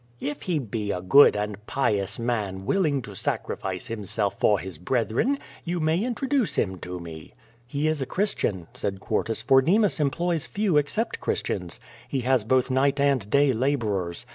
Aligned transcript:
"If 0.19 0.41
he 0.41 0.57
be 0.57 0.89
a 0.89 0.99
good 0.99 1.35
and 1.35 1.63
pious 1.67 2.17
man, 2.17 2.65
willing 2.65 3.03
to 3.03 3.15
sacrifice 3.15 3.85
himself 3.85 4.39
for 4.39 4.57
his 4.57 4.79
brethren, 4.79 5.37
you 5.63 5.79
may 5.79 6.03
introduce 6.03 6.55
him 6.55 6.79
to 6.79 6.99
me." 6.99 7.33
'*He 7.67 7.87
is 7.87 8.01
a 8.01 8.07
Christian," 8.07 8.65
said 8.73 8.99
Quartus, 8.99 9.43
"for 9.43 9.61
Demas 9.61 9.99
employs 9.99 10.47
few 10.47 10.77
except 10.77 11.19
Christians. 11.19 11.79
He 12.07 12.21
has 12.21 12.43
both 12.43 12.71
night 12.71 12.99
and 12.99 13.29
day 13.29 13.53
laborers. 13.53 14.25